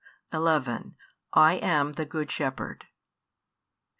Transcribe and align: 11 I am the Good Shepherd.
11 0.33 0.95
I 1.33 1.53
am 1.57 1.93
the 1.93 2.07
Good 2.07 2.31
Shepherd. 2.31 2.85